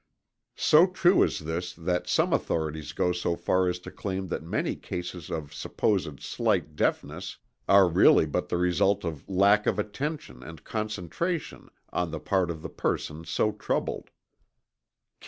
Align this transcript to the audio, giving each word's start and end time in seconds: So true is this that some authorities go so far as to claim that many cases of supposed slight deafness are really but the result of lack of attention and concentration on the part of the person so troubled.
So 0.57 0.87
true 0.87 1.21
is 1.21 1.41
this 1.41 1.75
that 1.75 2.07
some 2.09 2.33
authorities 2.33 2.91
go 2.91 3.11
so 3.11 3.35
far 3.35 3.67
as 3.69 3.77
to 3.81 3.91
claim 3.91 4.29
that 4.29 4.41
many 4.41 4.75
cases 4.75 5.29
of 5.29 5.53
supposed 5.53 6.21
slight 6.23 6.75
deafness 6.75 7.37
are 7.69 7.87
really 7.87 8.25
but 8.25 8.49
the 8.49 8.57
result 8.57 9.05
of 9.05 9.29
lack 9.29 9.67
of 9.67 9.77
attention 9.77 10.41
and 10.41 10.63
concentration 10.63 11.69
on 11.93 12.09
the 12.09 12.19
part 12.19 12.49
of 12.49 12.63
the 12.63 12.69
person 12.69 13.25
so 13.25 13.51
troubled. 13.51 14.09